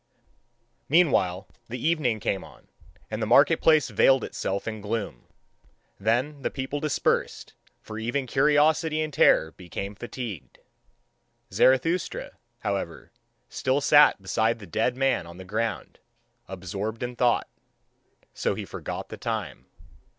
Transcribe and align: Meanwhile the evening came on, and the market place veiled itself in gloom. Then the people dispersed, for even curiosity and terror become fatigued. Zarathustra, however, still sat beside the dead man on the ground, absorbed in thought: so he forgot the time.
Meanwhile 0.89 1.47
the 1.69 1.77
evening 1.77 2.19
came 2.19 2.43
on, 2.43 2.69
and 3.11 3.21
the 3.21 3.27
market 3.27 3.61
place 3.61 3.91
veiled 3.91 4.23
itself 4.23 4.67
in 4.67 4.81
gloom. 4.81 5.27
Then 5.99 6.41
the 6.41 6.49
people 6.49 6.79
dispersed, 6.79 7.53
for 7.83 7.99
even 7.99 8.25
curiosity 8.25 8.99
and 9.01 9.13
terror 9.13 9.51
become 9.51 9.93
fatigued. 9.93 10.57
Zarathustra, 11.53 12.31
however, 12.61 13.11
still 13.47 13.79
sat 13.79 14.19
beside 14.19 14.57
the 14.57 14.65
dead 14.65 14.97
man 14.97 15.27
on 15.27 15.37
the 15.37 15.45
ground, 15.45 15.99
absorbed 16.47 17.03
in 17.03 17.15
thought: 17.15 17.47
so 18.33 18.55
he 18.55 18.65
forgot 18.65 19.09
the 19.09 19.17
time. 19.17 19.67